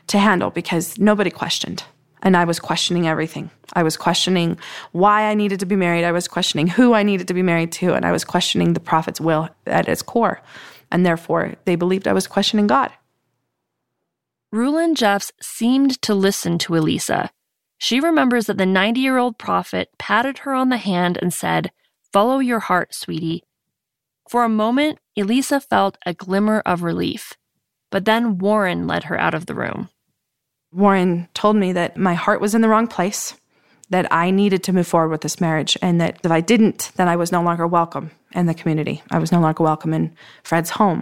[0.07, 1.83] to handle because nobody questioned
[2.21, 3.49] and I was questioning everything.
[3.73, 4.57] I was questioning
[4.91, 6.03] why I needed to be married.
[6.03, 8.79] I was questioning who I needed to be married to and I was questioning the
[8.79, 10.41] prophet's will at its core.
[10.91, 12.91] And therefore, they believed I was questioning God.
[14.51, 17.29] Rulon Jeffs seemed to listen to Elisa.
[17.77, 21.71] She remembers that the 90 year old prophet patted her on the hand and said,
[22.11, 23.43] Follow your heart, sweetie.
[24.29, 27.33] For a moment, Elisa felt a glimmer of relief.
[27.89, 29.89] But then Warren led her out of the room.
[30.71, 33.33] Warren told me that my heart was in the wrong place,
[33.89, 37.07] that I needed to move forward with this marriage, and that if I didn't, then
[37.07, 39.01] I was no longer welcome in the community.
[39.09, 41.01] I was no longer welcome in Fred's home.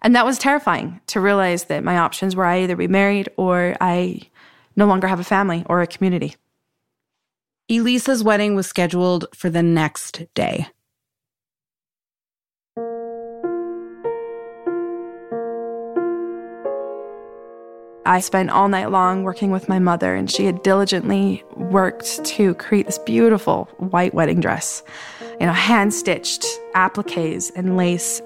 [0.00, 3.76] And that was terrifying to realize that my options were I either be married or
[3.80, 4.20] I
[4.76, 6.36] no longer have a family or a community.
[7.68, 10.68] Elisa's wedding was scheduled for the next day.
[18.08, 22.54] I spent all night long working with my mother, and she had diligently worked to
[22.54, 24.82] create this beautiful white wedding dress,
[25.38, 26.42] you know, hand stitched
[26.74, 28.22] appliques and lace.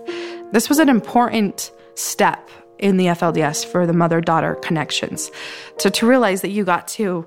[0.53, 5.33] This was an important step in the FLDS for the mother daughter connections.
[5.79, 7.27] So to realize that you got to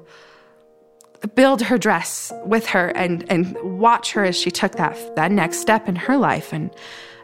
[1.35, 5.57] build her dress with her and and watch her as she took that that next
[5.57, 6.69] step in her life and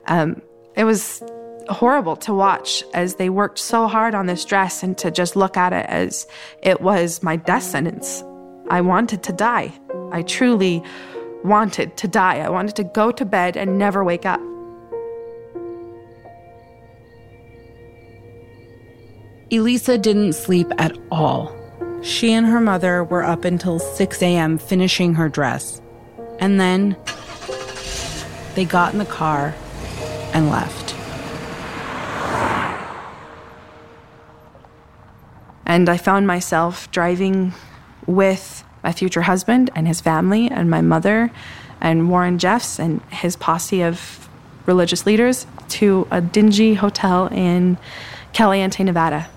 [0.07, 0.41] um,
[0.75, 1.21] it was
[1.73, 5.57] horrible to watch as they worked so hard on this dress and to just look
[5.57, 6.27] at it as
[6.61, 8.23] it was my death sentence.
[8.69, 9.73] I wanted to die.
[10.11, 10.83] I truly
[11.43, 12.39] wanted to die.
[12.39, 14.41] I wanted to go to bed and never wake up.
[19.51, 21.53] Elisa didn't sleep at all.
[22.01, 24.57] She and her mother were up until 6 a.m.
[24.57, 25.81] finishing her dress.
[26.39, 26.95] And then
[28.55, 29.53] they got in the car
[30.33, 30.80] and left.
[35.71, 37.53] And I found myself driving
[38.05, 41.31] with my future husband and his family and my mother
[41.79, 44.27] and Warren Jeffs and his posse of
[44.65, 47.77] religious leaders to a dingy hotel in
[48.33, 49.29] Caliente, Nevada.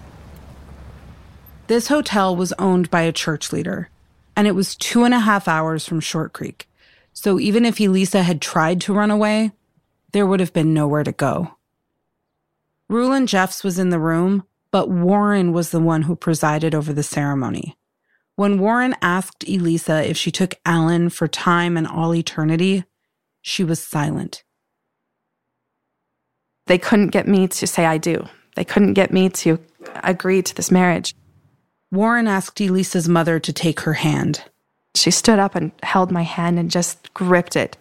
[1.68, 3.88] This hotel was owned by a church leader,
[4.34, 6.68] and it was two and a half hours from Short Creek.
[7.12, 9.52] So even if Elisa had tried to run away,
[10.10, 11.54] there would have been nowhere to go.
[12.88, 14.42] Rulon Jeffs was in the room,
[14.74, 17.76] but Warren was the one who presided over the ceremony.
[18.34, 22.82] When Warren asked Elisa if she took Alan for time and all eternity,
[23.40, 24.42] she was silent.
[26.66, 28.26] They couldn't get me to say I do.
[28.56, 29.60] They couldn't get me to
[30.02, 31.14] agree to this marriage.
[31.92, 34.42] Warren asked Elisa's mother to take her hand.
[34.96, 37.76] She stood up and held my hand and just gripped it.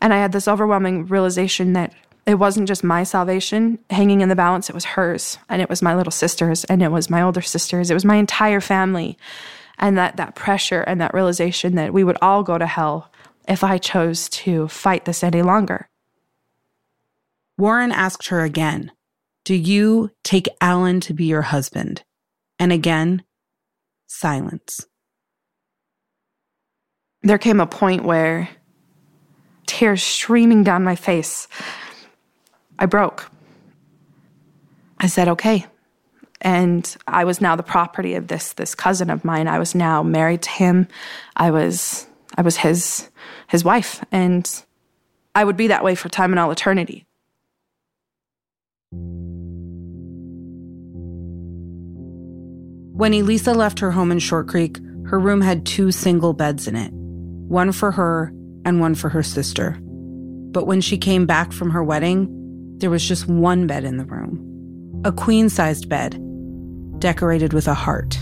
[0.00, 1.94] And I had this overwhelming realization that
[2.26, 5.38] it wasn't just my salvation hanging in the balance, it was hers.
[5.48, 7.90] And it was my little sister's, and it was my older sister's.
[7.90, 9.18] It was my entire family.
[9.78, 13.10] And that, that pressure and that realization that we would all go to hell
[13.48, 15.88] if I chose to fight this any longer.
[17.58, 18.92] Warren asked her again,
[19.44, 22.04] Do you take Alan to be your husband?
[22.58, 23.24] And again,
[24.06, 24.86] silence.
[27.22, 28.48] There came a point where
[29.66, 31.48] tears streaming down my face.
[32.78, 33.30] I broke.
[34.98, 35.66] I said, okay.
[36.40, 39.46] And I was now the property of this this cousin of mine.
[39.46, 40.88] I was now married to him.
[41.36, 42.06] I was
[42.36, 43.08] I was his
[43.48, 44.64] his wife and
[45.34, 47.06] I would be that way for time and all eternity.
[52.94, 56.76] When Elisa left her home in Short Creek, her room had two single beds in
[56.76, 58.32] it one for her
[58.64, 59.78] and one for her sister.
[59.82, 62.41] But when she came back from her wedding,
[62.82, 64.48] there was just one bed in the room
[65.04, 66.16] a queen sized bed,
[67.00, 68.18] decorated with a heart.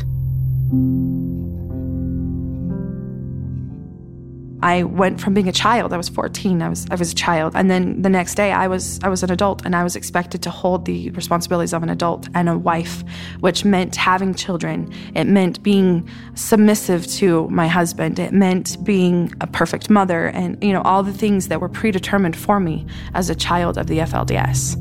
[4.63, 7.53] I went from being a child, I was 14, I was I was a child,
[7.55, 10.43] and then the next day I was I was an adult and I was expected
[10.43, 13.03] to hold the responsibilities of an adult and a wife,
[13.41, 14.93] which meant having children.
[15.15, 18.19] It meant being submissive to my husband.
[18.19, 22.37] It meant being a perfect mother and you know all the things that were predetermined
[22.37, 24.77] for me as a child of the FLDS.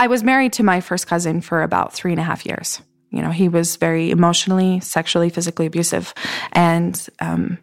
[0.00, 2.80] I was married to my first cousin for about three and a half years.
[3.10, 6.14] You know, he was very emotionally, sexually, physically abusive.
[6.52, 7.58] And um,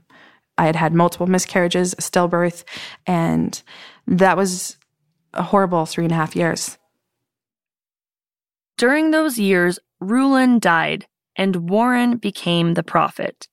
[0.57, 2.63] I had had multiple miscarriages, a stillbirth,
[3.05, 3.61] and
[4.07, 4.77] that was
[5.33, 6.77] a horrible three and a half years.
[8.77, 13.47] During those years, Rulon died and Warren became the prophet.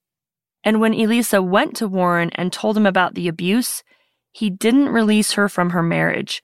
[0.65, 3.83] And when Elisa went to Warren and told him about the abuse,
[4.33, 6.43] he didn't release her from her marriage.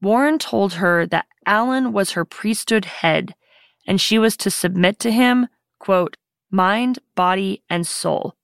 [0.00, 3.34] Warren told her that Alan was her priesthood head
[3.86, 6.16] and she was to submit to him, quote,
[6.50, 8.34] mind, body, and soul.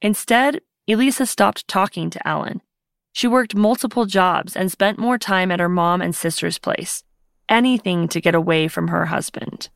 [0.00, 2.62] Instead, Elisa stopped talking to Alan.
[3.12, 7.02] She worked multiple jobs and spent more time at her mom and sister's place.
[7.48, 9.68] Anything to get away from her husband.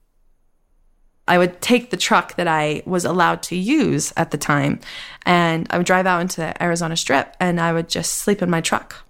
[1.26, 4.80] I would take the truck that I was allowed to use at the time
[5.24, 8.50] and I would drive out into the Arizona Strip and I would just sleep in
[8.50, 9.04] my truck.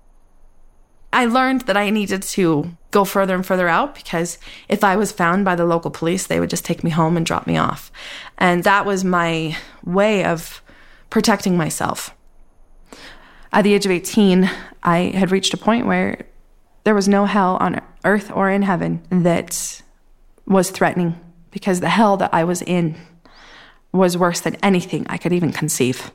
[1.12, 4.38] I learned that I needed to go further and further out because
[4.68, 7.26] if I was found by the local police, they would just take me home and
[7.26, 7.92] drop me off.
[8.38, 10.62] And that was my way of
[11.10, 12.14] protecting myself.
[13.52, 14.50] At the age of 18,
[14.82, 16.26] I had reached a point where
[16.84, 19.82] there was no hell on earth or in heaven that
[20.46, 22.96] was threatening because the hell that I was in
[23.92, 26.10] was worse than anything I could even conceive.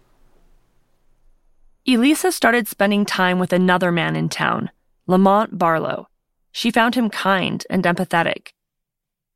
[1.87, 4.71] Elisa started spending time with another man in town,
[5.07, 6.09] Lamont Barlow.
[6.51, 8.49] She found him kind and empathetic.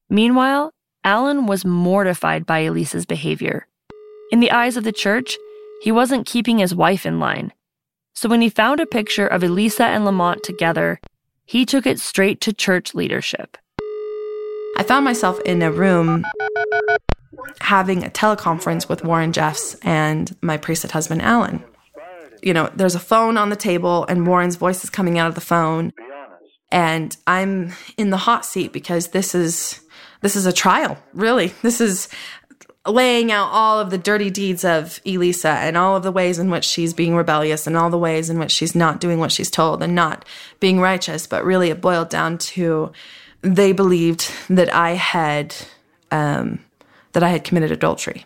[0.10, 3.68] Meanwhile, Alan was mortified by Elisa's behavior.
[4.32, 5.38] In the eyes of the church,
[5.82, 7.54] he wasn't keeping his wife in line.
[8.14, 11.00] So when he found a picture of Elisa and Lamont together,
[11.46, 13.58] he took it straight to church leadership.
[14.78, 16.26] I found myself in a room
[17.62, 21.64] having a teleconference with Warren Jeffs and my priesthood husband, Alan
[22.42, 25.36] you know, there's a phone on the table and Warren's voice is coming out of
[25.36, 25.94] the phone.
[26.72, 29.82] And I'm in the hot seat because this is
[30.22, 31.54] this is a trial, really.
[31.62, 32.08] This is
[32.88, 36.50] laying out all of the dirty deeds of Elisa and all of the ways in
[36.50, 39.52] which she's being rebellious and all the ways in which she's not doing what she's
[39.52, 40.26] told and not
[40.60, 41.28] being righteous.
[41.28, 42.92] But really, it boiled down to
[43.42, 45.56] they believed that I had
[46.10, 46.60] um,
[47.14, 48.26] that I had committed adultery.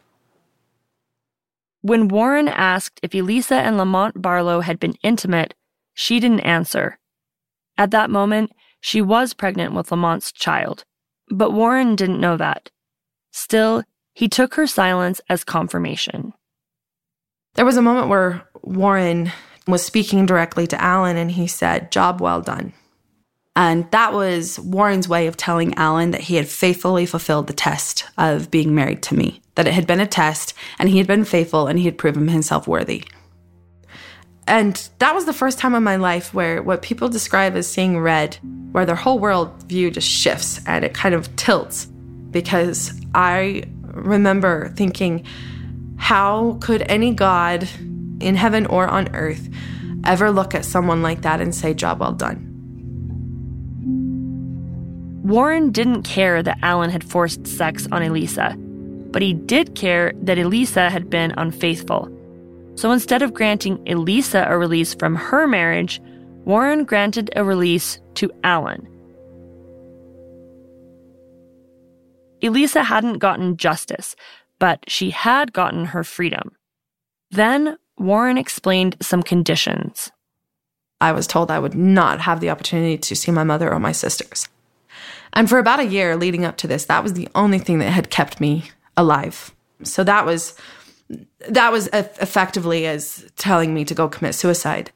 [1.85, 5.53] When Warren asked if Elisa and Lamont Barlow had been intimate,
[5.93, 6.97] she didn't answer.
[7.77, 10.83] At that moment, she was pregnant with Lamont's child,
[11.29, 12.71] But Warren didn't know that.
[13.29, 13.83] Still,
[14.15, 16.33] he took her silence as confirmation.
[17.53, 19.31] There was a moment where Warren
[19.67, 22.73] was speaking directly to Alan and he said, Job well done.
[23.55, 28.05] And that was Warren's way of telling Alan that he had faithfully fulfilled the test
[28.17, 31.23] of being married to me, that it had been a test and he had been
[31.23, 33.05] faithful and he had proven himself worthy.
[34.47, 37.99] And that was the first time in my life where what people describe as seeing
[37.99, 38.37] red,
[38.71, 41.85] where their whole world view just shifts and it kind of tilts.
[42.29, 45.25] Because I remember thinking,
[45.95, 47.67] how could any God
[48.19, 49.49] in heaven or on earth
[50.03, 52.44] ever look at someone like that and say, job well done?
[55.25, 58.55] Warren didn't care that Alan had forced sex on Elisa,
[59.09, 62.11] but he did care that Elisa had been unfaithful.
[62.75, 65.99] So instead of granting Elisa a release from her marriage,
[66.45, 68.87] Warren granted a release to Alan.
[72.43, 74.15] Elisa hadn't gotten justice,
[74.59, 76.51] but she had gotten her freedom.
[77.31, 80.11] Then Warren explained some conditions.
[81.01, 83.91] I was told I would not have the opportunity to see my mother or my
[83.91, 84.47] sisters.
[85.35, 87.91] And for about a year leading up to this, that was the only thing that
[87.91, 89.53] had kept me alive.
[89.83, 90.55] So that was
[91.49, 94.91] that was effectively as telling me to go commit suicide.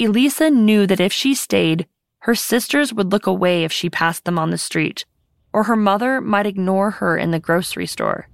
[0.00, 1.86] Elisa knew that if she stayed,
[2.20, 5.04] her sisters would look away if she passed them on the street,
[5.52, 8.28] or her mother might ignore her in the grocery store.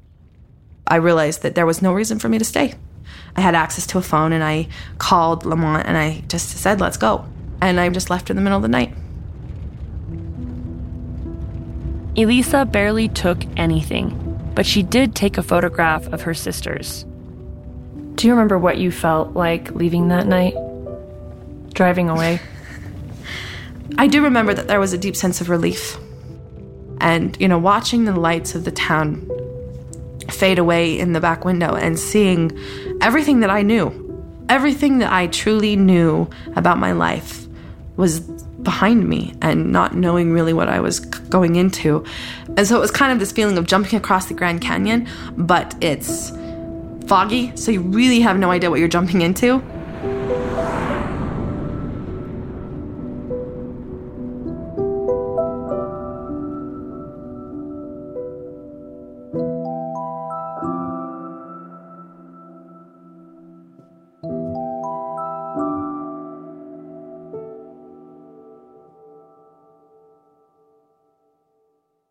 [0.87, 2.75] I realized that there was no reason for me to stay.
[3.37, 4.69] I had access to a phone and I
[4.99, 7.27] called Lamont and I just said, let's go.
[7.61, 8.95] And I just left in the middle of the night.
[12.17, 17.07] Elisa barely took anything, but she did take a photograph of her sisters.
[18.17, 20.55] Do you remember what you felt like leaving that night?
[21.73, 22.41] Driving away?
[23.99, 25.97] I do remember that there was a deep sense of relief.
[27.01, 29.29] And, you know, watching the lights of the town
[30.31, 32.57] fade away in the back window and seeing
[33.01, 33.91] everything that I knew,
[34.49, 37.47] everything that I truly knew about my life
[37.97, 38.21] was
[38.63, 42.05] behind me and not knowing really what I was going into.
[42.57, 45.75] And so it was kind of this feeling of jumping across the Grand Canyon, but
[45.81, 46.31] it's
[47.07, 49.63] foggy, so you really have no idea what you're jumping into.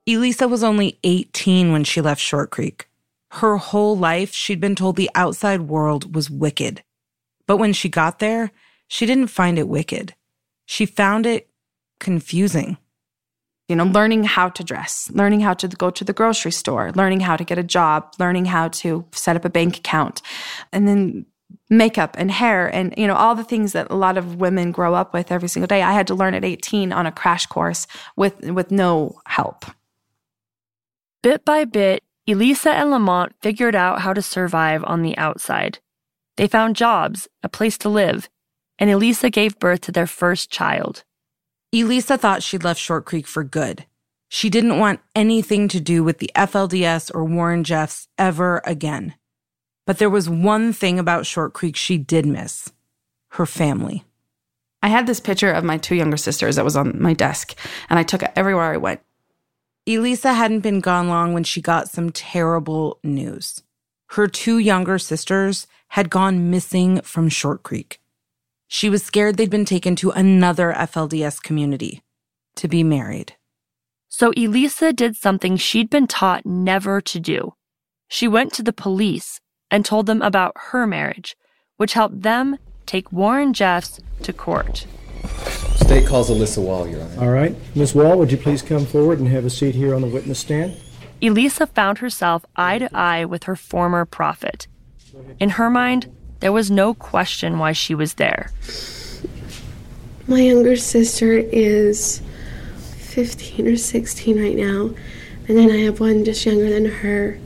[0.07, 2.87] Elisa was only 18 when she left Short Creek.
[3.31, 6.83] Her whole life, she'd been told the outside world was wicked.
[7.47, 8.51] But when she got there,
[8.87, 10.15] she didn't find it wicked.
[10.65, 11.49] She found it
[11.99, 12.77] confusing.
[13.69, 17.21] You know, learning how to dress, learning how to go to the grocery store, learning
[17.21, 20.21] how to get a job, learning how to set up a bank account,
[20.73, 21.25] and then
[21.69, 24.93] makeup and hair and you know all the things that a lot of women grow
[24.93, 25.81] up with every single day.
[25.81, 27.87] I had to learn at 18 on a crash course
[28.17, 29.65] with with no help.
[31.23, 35.77] Bit by bit, Elisa and Lamont figured out how to survive on the outside.
[36.35, 38.27] They found jobs, a place to live,
[38.79, 41.03] and Elisa gave birth to their first child.
[41.71, 43.85] Elisa thought she'd left Short Creek for good.
[44.29, 49.13] She didn't want anything to do with the FLDS or Warren Jeffs ever again.
[49.85, 52.71] But there was one thing about Short Creek she did miss
[53.33, 54.05] her family.
[54.81, 57.53] I had this picture of my two younger sisters that was on my desk,
[57.89, 59.01] and I took it everywhere I went.
[59.95, 63.63] Elisa hadn't been gone long when she got some terrible news.
[64.11, 67.99] Her two younger sisters had gone missing from Short Creek.
[68.67, 72.01] She was scared they'd been taken to another FLDS community
[72.55, 73.35] to be married.
[74.07, 77.55] So Elisa did something she'd been taught never to do.
[78.07, 79.39] She went to the police
[79.69, 81.35] and told them about her marriage,
[81.77, 84.85] which helped them take Warren Jeffs to court.
[85.91, 87.21] State calls Elisa Wall, Your Honor.
[87.21, 87.53] All right.
[87.75, 87.93] Ms.
[87.93, 90.77] Wall, would you please come forward and have a seat here on the witness stand?
[91.21, 94.67] Elisa found herself eye to eye with her former prophet.
[95.37, 98.51] In her mind, there was no question why she was there.
[100.29, 102.21] My younger sister is
[102.99, 104.95] 15 or 16 right now,
[105.49, 107.37] and then I have one just younger than her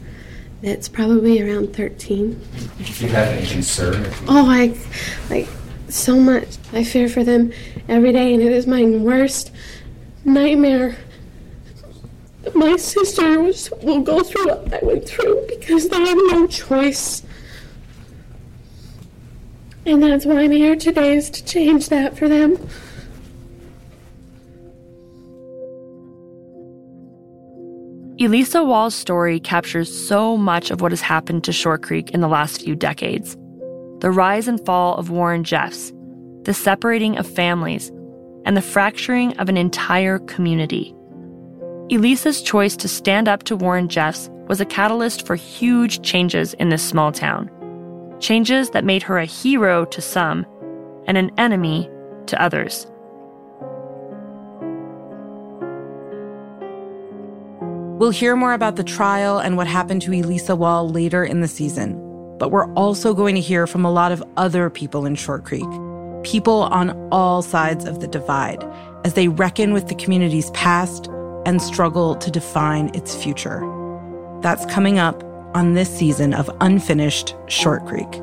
[0.61, 2.39] that's probably around 13.
[2.77, 4.05] Do you have any concern?
[4.27, 4.77] Oh, I
[5.31, 5.47] like
[5.95, 6.57] so much.
[6.73, 7.51] I fear for them
[7.87, 9.51] every day, and it is my worst
[10.23, 10.97] nightmare.
[12.53, 17.23] My sister was, will go through what I went through because they have no choice.
[19.85, 22.57] And that's why I'm here today, is to change that for them.
[28.19, 32.27] Elisa Wall's story captures so much of what has happened to Short Creek in the
[32.27, 33.35] last few decades
[34.05, 35.91] the rise and fall of Warren Jeffs,
[36.43, 37.91] the separating of families,
[38.45, 40.93] and the fracturing of an entire community.
[41.89, 46.69] Elisa's choice to stand up to Warren Jeffs was a catalyst for huge changes in
[46.69, 47.49] this small town.
[48.19, 50.45] Changes that made her a hero to some
[51.07, 51.89] and an enemy
[52.27, 52.85] to others.
[57.97, 61.47] We'll hear more about the trial and what happened to Elisa Wall later in the
[61.47, 62.04] season.
[62.37, 65.65] But we're also going to hear from a lot of other people in Short Creek,
[66.23, 68.63] people on all sides of the divide,
[69.03, 71.07] as they reckon with the community's past
[71.45, 73.61] and struggle to define its future.
[74.41, 75.23] That's coming up
[75.55, 78.21] on this season of Unfinished Short Creek.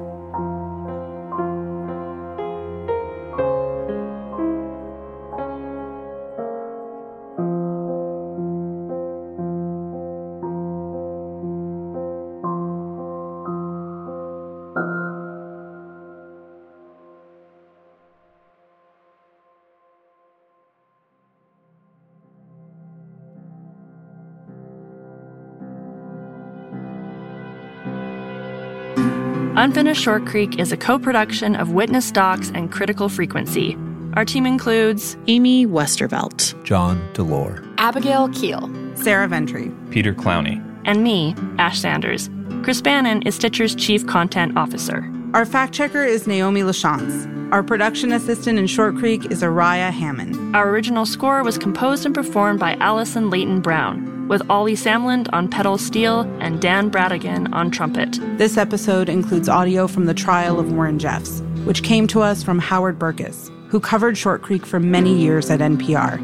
[29.63, 33.79] Unfinished Short Creek is a co production of Witness Docs and Critical Frequency.
[34.15, 41.37] Our team includes Amy Westervelt, John Delore, Abigail Keel, Sarah Ventre, Peter Clowney, and me,
[41.59, 42.29] Ash Sanders.
[42.65, 45.09] Chris Bannon is Stitcher's Chief Content Officer.
[45.33, 47.31] Our fact checker is Naomi Lachance.
[47.53, 50.57] Our production assistant in Short Creek is Araya Hammond.
[50.57, 55.47] Our original score was composed and performed by Allison Leyton Brown, with Ollie Samland on
[55.47, 58.19] pedal steel and Dan Bradigan on trumpet.
[58.39, 62.59] This episode includes audio from the trial of Warren Jeffs, which came to us from
[62.59, 66.19] Howard Berkes, who covered Short Creek for many years at NPR.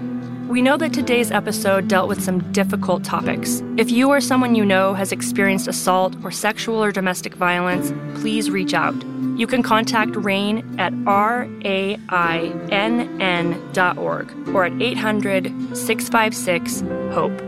[0.48, 3.62] We know that today's episode dealt with some difficult topics.
[3.76, 7.92] If you or someone you know has experienced assault or sexual or domestic violence,
[8.22, 8.94] please reach out.
[9.36, 11.58] You can contact RAINN at rainn.org
[14.54, 16.80] or at 800 656
[17.14, 17.47] HOPE.